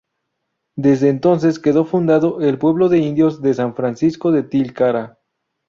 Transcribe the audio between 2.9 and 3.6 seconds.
indios de